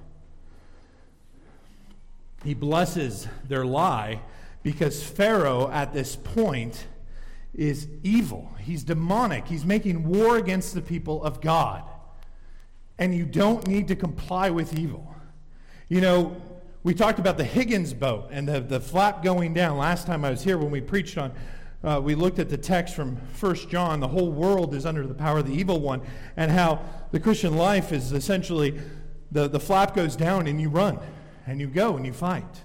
[2.45, 4.21] He blesses their lie
[4.65, 6.87] because Pharaoh, at this point,
[7.55, 8.51] is evil.
[8.59, 9.47] He's demonic.
[9.47, 11.85] He's making war against the people of God.
[12.99, 15.15] And you don't need to comply with evil.
[15.89, 16.37] You know,
[16.83, 20.31] we talked about the Higgins boat and the, the flap going down last time I
[20.31, 21.33] was here when we preached on.
[21.85, 24.01] Uh, we looked at the text from 1 John.
[24.01, 26.01] The whole world is under the power of the evil one,
[26.39, 26.81] and how
[27.13, 28.81] the Christian life is essentially
[29.31, 30.99] the, the flap goes down and you run
[31.47, 32.63] and you go and you fight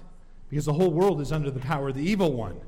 [0.50, 2.60] because the whole world is under the power of the evil one.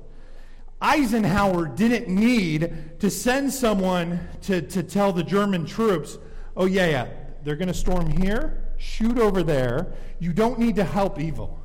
[0.80, 6.18] Eisenhower didn't need to send someone to, to tell the German troops,
[6.56, 7.08] oh, yeah, yeah,
[7.44, 9.92] they're going to storm here shoot over there.
[10.18, 11.60] You don't need to help evil.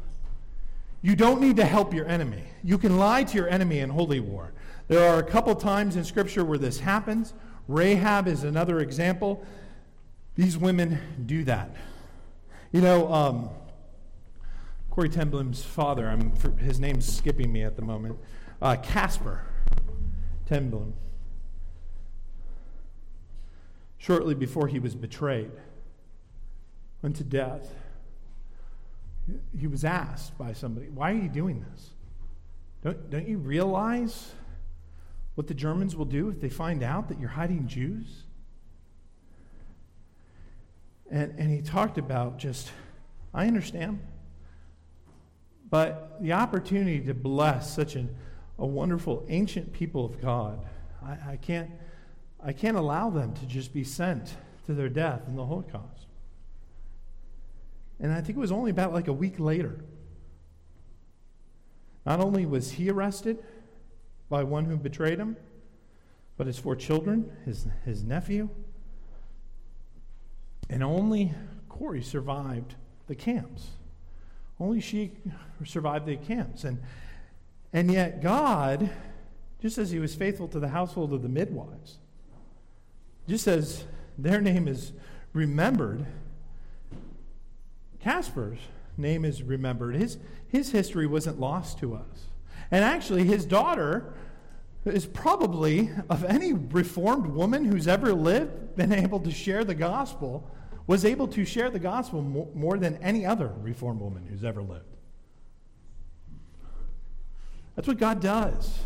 [1.02, 2.44] You don't need to help your enemy.
[2.64, 4.54] You can lie to your enemy in holy war.
[4.88, 7.34] There are a couple times in Scripture where this happens.
[7.68, 9.44] Rahab is another example.
[10.36, 11.76] These women do that.
[12.72, 13.50] You know, um,
[14.98, 18.18] Corrie ten Boom's father, I'm, his name's skipping me at the moment,
[18.64, 19.44] uh, Casper
[20.48, 20.96] ten
[24.00, 25.52] Shortly before he was betrayed,
[27.04, 27.76] unto death.
[29.56, 31.92] He was asked by somebody, Why are you doing this?
[32.84, 34.32] Don't, don't you realize
[35.36, 38.24] what the Germans will do if they find out that you're hiding Jews?
[41.12, 42.72] And, and he talked about just,
[43.32, 44.00] I understand,
[45.70, 48.16] but the opportunity to bless such an,
[48.58, 50.60] a wonderful ancient people of God,
[51.04, 51.70] I, I, can't,
[52.44, 56.08] I can't allow them to just be sent to their death in the Holocaust.
[58.00, 59.84] And I think it was only about like a week later.
[62.06, 63.44] Not only was he arrested
[64.30, 65.36] by one who betrayed him,
[66.38, 68.50] but his four children, his, his nephew,
[70.70, 71.34] and only
[71.68, 72.76] Corrie survived
[73.08, 73.68] the camps.
[74.60, 75.12] Only she
[75.66, 76.64] survived the camps.
[76.64, 76.80] And,
[77.74, 78.90] and yet, God,
[79.62, 81.98] just as he was faithful to the household of the midwives,
[83.28, 83.84] just as
[84.18, 84.94] their name is
[85.34, 86.06] remembered
[88.08, 88.60] Casper's
[88.96, 89.96] name is remembered.
[89.96, 90.18] His,
[90.48, 92.28] his history wasn't lost to us.
[92.72, 94.14] And actually, his daughter
[94.86, 100.50] is probably, of any reformed woman who's ever lived, been able to share the gospel,
[100.88, 104.96] was able to share the gospel more, than any other reformed woman who's ever lived.
[107.76, 108.80] That's what God does.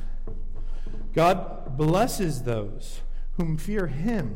[1.13, 3.01] God blesses those
[3.37, 4.35] whom fear Him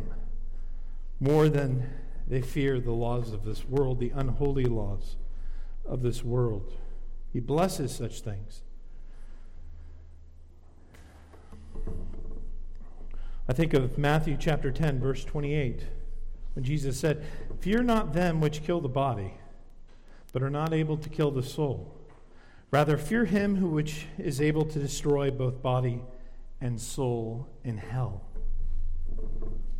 [1.20, 1.90] more than
[2.28, 5.16] they fear the laws of this world, the unholy laws
[5.86, 6.74] of this world.
[7.34, 8.62] He blesses such things.
[13.48, 15.84] I think of Matthew chapter 10, verse 28,
[16.56, 17.24] when Jesus said,
[17.60, 19.34] Fear not them which kill the body,
[20.34, 21.94] but are not able to kill the soul.
[22.72, 26.02] Rather, fear him who which is able to destroy both body
[26.60, 28.22] and soul in hell.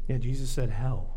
[0.08, 1.16] Yeah, Jesus said hell.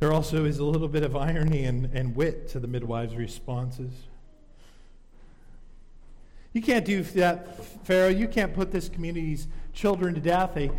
[0.00, 3.92] There also is a little bit of irony and, and wit to the midwives' responses.
[6.58, 8.08] You can't do that, Pharaoh.
[8.08, 10.54] You can't put this community's children to death.
[10.56, 10.72] They,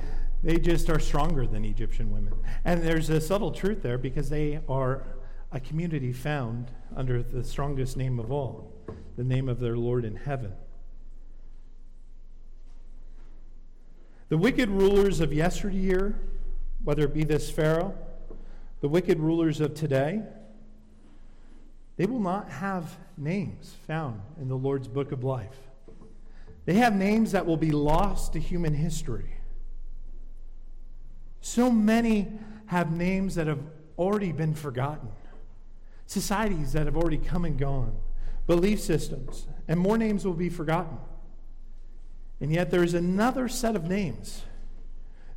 [0.43, 2.33] they just are stronger than Egyptian women.
[2.65, 5.05] And there's a subtle truth there because they are
[5.53, 8.73] a community found under the strongest name of all,
[9.15, 10.51] the name of their Lord in heaven.
[14.27, 16.19] The wicked rulers of yesteryear,
[16.83, 17.95] whether it be this Pharaoh,
[18.81, 20.23] the wicked rulers of today,
[21.95, 25.68] they will not have names found in the Lord's book of life.
[26.69, 29.37] They have names that will be lost to human history.
[31.41, 32.27] So many
[32.67, 33.63] have names that have
[33.97, 35.09] already been forgotten,
[36.05, 37.97] societies that have already come and gone,
[38.45, 40.99] belief systems, and more names will be forgotten.
[42.39, 44.43] And yet there is another set of names.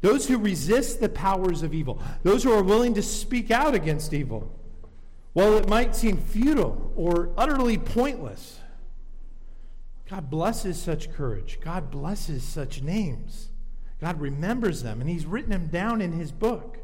[0.03, 4.13] Those who resist the powers of evil, those who are willing to speak out against
[4.13, 4.55] evil.
[5.33, 8.59] While it might seem futile or utterly pointless,
[10.13, 11.59] God blesses such courage.
[11.65, 13.49] God blesses such names.
[13.99, 16.77] God remembers them, and He's written them down in His book.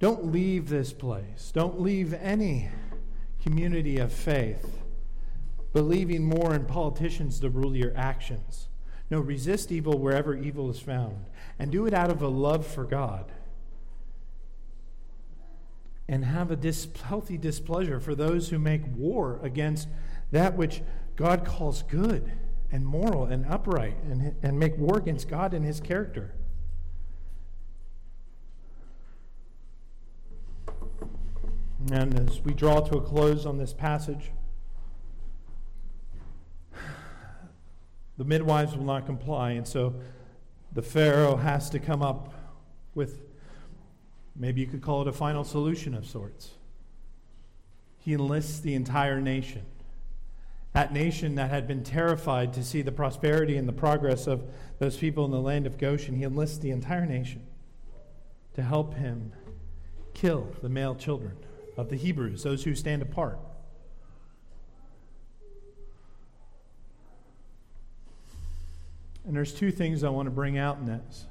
[0.00, 1.52] Don't leave this place.
[1.54, 2.70] Don't leave any
[3.44, 4.82] community of faith
[5.72, 8.66] believing more in politicians to rule your actions.
[9.10, 11.26] No, resist evil wherever evil is found,
[11.60, 13.30] and do it out of a love for God.
[16.08, 19.86] And have a dis- healthy displeasure for those who make war against
[20.34, 20.82] that which
[21.14, 22.32] God calls good
[22.72, 26.34] and moral and upright and, and make war against God and his character.
[31.92, 34.32] And as we draw to a close on this passage,
[38.16, 39.94] the midwives will not comply, and so
[40.72, 42.32] the Pharaoh has to come up
[42.94, 43.22] with
[44.34, 46.54] maybe you could call it a final solution of sorts.
[47.98, 49.66] He enlists the entire nation.
[50.74, 54.42] That nation that had been terrified to see the prosperity and the progress of
[54.80, 57.46] those people in the land of Goshen, he enlists the entire nation
[58.54, 59.32] to help him
[60.14, 61.36] kill the male children
[61.76, 63.38] of the Hebrews, those who stand apart.
[69.24, 71.26] And there's two things I want to bring out in this.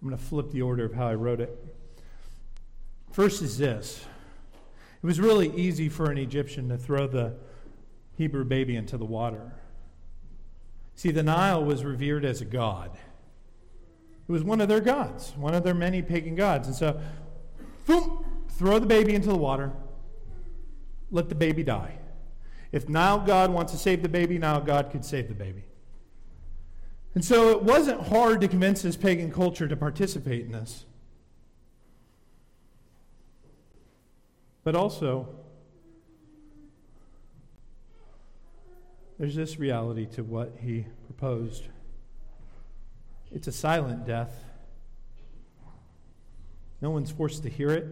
[0.00, 1.54] I'm going to flip the order of how I wrote it.
[3.12, 4.06] First is this
[5.04, 7.34] it was really easy for an Egyptian to throw the
[8.16, 9.52] Hebrew baby into the water.
[10.94, 12.90] See, the Nile was revered as a god.
[14.26, 16.68] It was one of their gods, one of their many pagan gods.
[16.68, 16.98] And so,
[17.84, 19.72] boom, throw the baby into the water,
[21.10, 21.98] let the baby die.
[22.72, 25.64] If Nile God wants to save the baby, Nile God could save the baby.
[27.14, 30.86] And so it wasn't hard to convince this pagan culture to participate in this.
[34.64, 35.28] But also,
[39.18, 41.68] there's this reality to what he proposed
[43.34, 44.32] it's a silent death.
[46.80, 47.86] No one's forced to hear it,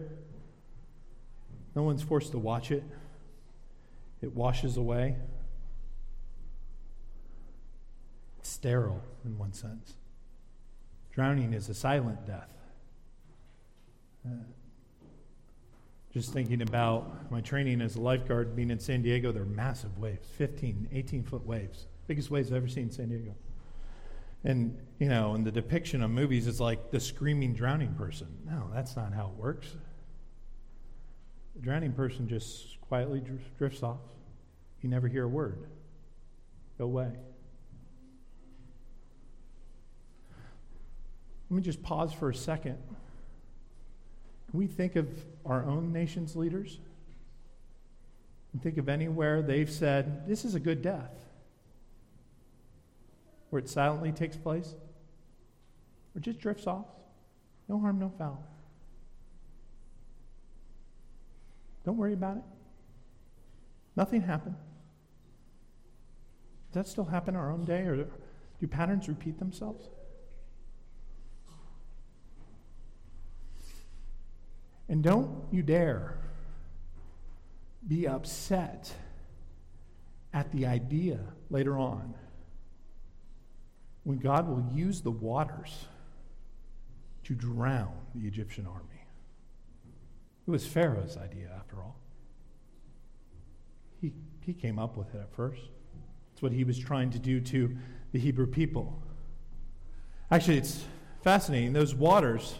[1.75, 2.83] no one's forced to watch it.
[4.21, 5.17] It washes away.
[8.39, 9.95] It's sterile in one sense.
[11.11, 12.53] Drowning is a silent death.
[14.25, 14.43] Uh,
[16.13, 19.97] just thinking about my training as a lifeguard being in San Diego, there are massive
[19.97, 21.87] waves 15, 18 foot waves.
[22.05, 23.33] Biggest waves I've ever seen in San Diego.
[24.43, 28.27] And, you know, in the depiction of movies, it's like the screaming drowning person.
[28.45, 29.75] No, that's not how it works.
[31.55, 33.23] The drowning person just quietly
[33.57, 34.01] drifts off.
[34.81, 35.65] You never hear a word.
[36.77, 37.11] Go away.
[41.49, 42.77] Let me just pause for a second.
[44.53, 45.09] Can we think of
[45.47, 46.77] our own nation's leaders?
[48.51, 51.09] And think of anywhere they've said, this is a good death,
[53.49, 54.75] where it silently takes place,
[56.15, 56.85] or just drifts off.
[57.67, 58.43] No harm, no foul.
[61.83, 62.43] Don't worry about it.
[63.95, 64.55] Nothing happened.
[66.71, 68.05] Does that still happen our own day, or
[68.59, 69.89] do patterns repeat themselves?
[74.93, 76.19] And don't you dare
[77.87, 78.93] be upset
[80.31, 81.19] at the idea
[81.49, 82.13] later on
[84.03, 85.87] when God will use the waters
[87.23, 89.07] to drown the Egyptian army.
[90.47, 91.97] It was Pharaoh's idea, after all.
[93.99, 95.63] He, he came up with it at first.
[96.33, 97.75] It's what he was trying to do to
[98.11, 99.01] the Hebrew people.
[100.29, 100.85] Actually, it's
[101.23, 101.73] fascinating.
[101.73, 102.59] Those waters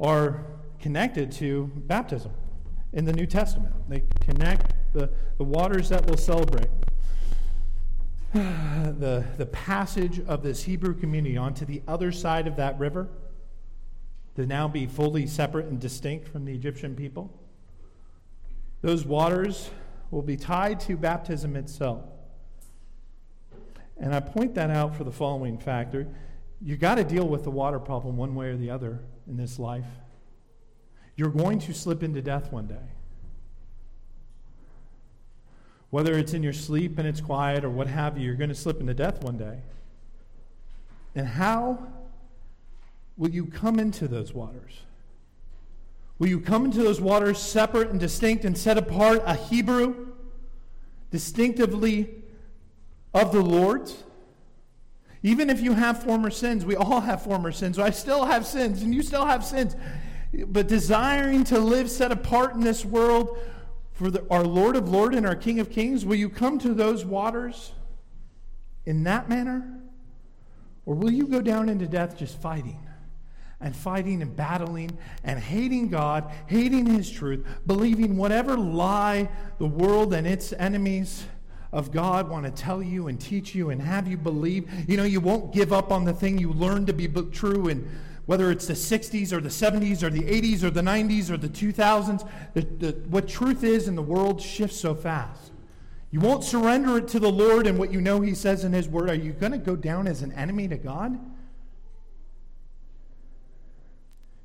[0.00, 0.44] are
[0.80, 2.32] connected to baptism
[2.92, 3.74] in the New Testament.
[3.88, 6.68] They connect the, the waters that will celebrate
[8.32, 13.08] the, the passage of this Hebrew community onto the other side of that river
[14.36, 17.32] to now be fully separate and distinct from the Egyptian people.
[18.82, 19.70] Those waters
[20.10, 22.02] will be tied to baptism itself.
[23.98, 26.06] And I point that out for the following factor.
[26.60, 29.58] You've got to deal with the water problem one way or the other in this
[29.58, 29.86] life.
[31.16, 32.76] You're going to slip into death one day.
[35.90, 38.54] Whether it's in your sleep and it's quiet or what have you, you're going to
[38.54, 39.60] slip into death one day.
[41.14, 41.86] And how
[43.16, 44.80] will you come into those waters?
[46.18, 50.08] Will you come into those waters separate and distinct and set apart a Hebrew,
[51.10, 52.10] distinctively
[53.14, 54.02] of the Lord's?
[55.22, 57.78] Even if you have former sins, we all have former sins.
[57.78, 59.74] I still have sins, and you still have sins.
[60.46, 63.38] But desiring to live set apart in this world
[63.92, 66.74] for the, our Lord of Lords and our King of Kings, will you come to
[66.74, 67.72] those waters
[68.84, 69.80] in that manner?
[70.84, 72.80] Or will you go down into death just fighting?
[73.60, 80.12] and fighting and battling and hating God, hating His truth, believing whatever lie the world
[80.12, 81.24] and its enemies
[81.72, 84.68] of God want to tell you and teach you and have you believe.
[84.88, 87.88] You know, you won't give up on the thing you learned to be true and
[88.26, 91.48] whether it's the 60s or the 70s or the 80s or the 90s or the
[91.48, 95.52] 2000s, the, the, what truth is in the world shifts so fast.
[96.10, 98.88] You won't surrender it to the Lord and what you know He says in His
[98.88, 99.10] Word.
[99.10, 101.18] Are you going to go down as an enemy to God?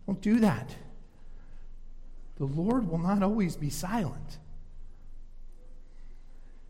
[0.05, 0.75] Don't do that.
[2.37, 4.39] The Lord will not always be silent.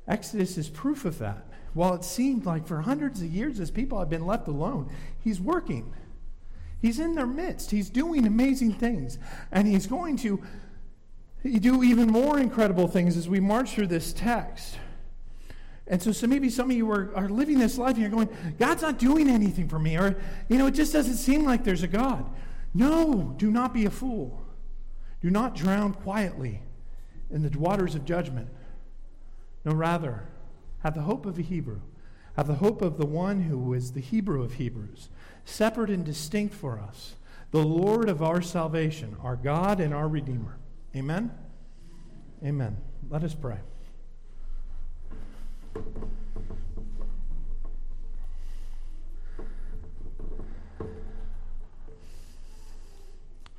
[0.08, 1.46] Exodus is proof of that.
[1.74, 4.92] While it seemed like for hundreds of years his people have been left alone,
[5.24, 5.94] he's working.
[6.82, 7.72] He's in their midst.
[7.72, 9.20] He's doing amazing things.
[9.52, 10.42] And he's going to
[11.44, 14.78] do even more incredible things as we march through this text.
[15.88, 18.30] And so, so maybe some of you are, are living this life and you're going,
[18.58, 19.98] God's not doing anything for me.
[19.98, 20.16] Or,
[20.48, 22.30] you know, it just doesn't seem like there's a God.
[22.74, 24.42] No, do not be a fool.
[25.22, 26.62] Do not drown quietly
[27.30, 28.48] in the waters of judgment.
[29.66, 30.28] No, rather,
[30.84, 31.82] have the hope of a Hebrew.
[32.38, 35.10] Have the hope of the one who is the Hebrew of Hebrews,
[35.46, 37.16] separate and distinct for us,
[37.52, 40.58] the Lord of our salvation, our God and our Redeemer.
[40.96, 41.32] Amen?
[42.44, 42.78] Amen.
[43.10, 43.58] Let us pray.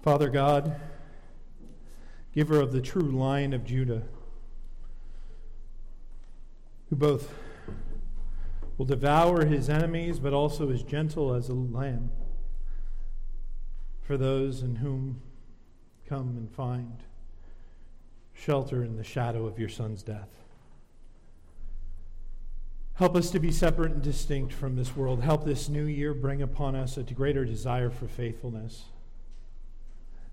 [0.02, 0.80] Father God,
[2.34, 4.02] giver of the true lion of Judah,
[6.90, 7.32] who both
[8.82, 12.10] will devour his enemies, but also is gentle as a lamb
[14.00, 15.22] for those in whom
[16.08, 17.04] come and find
[18.34, 20.30] shelter in the shadow of your son's death.
[22.94, 25.22] Help us to be separate and distinct from this world.
[25.22, 28.86] Help this new year bring upon us a greater desire for faithfulness.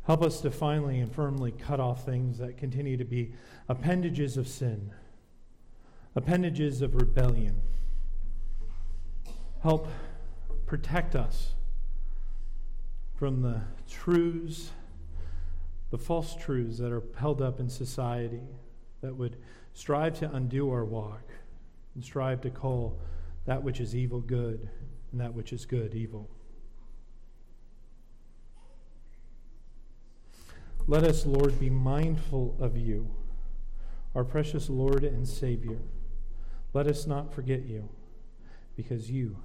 [0.07, 3.31] Help us to finally and firmly cut off things that continue to be
[3.67, 4.91] appendages of sin
[6.15, 7.61] appendages of rebellion.
[9.62, 9.88] Help
[10.66, 11.53] protect us
[13.16, 14.72] from the truths,
[15.89, 18.41] the false truths that are held up in society
[19.01, 19.36] that would
[19.74, 21.32] strive to undo our walk
[21.95, 22.99] and strive to call
[23.45, 24.70] that which is evil good
[25.12, 26.30] and that which is good evil.
[30.88, 33.10] Let us, Lord, be mindful of you,
[34.16, 35.80] our precious Lord and Savior.
[36.74, 37.89] Let us not forget you,
[38.76, 39.38] because you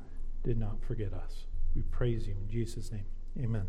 [0.44, 1.46] did not forget us.
[1.74, 3.06] We praise you in Jesus' name.
[3.40, 3.66] Amen.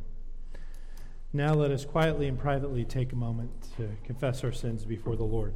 [1.33, 5.23] Now let us quietly and privately take a moment to confess our sins before the
[5.23, 5.55] Lord.